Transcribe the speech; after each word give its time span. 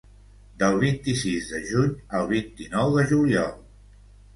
Del 0.63 0.77
vint-i-sis 0.83 1.51
de 1.53 1.61
juny 1.69 1.95
al 2.23 2.29
vint-i-nou 2.35 3.01
de 3.01 3.09
juliol. 3.15 3.59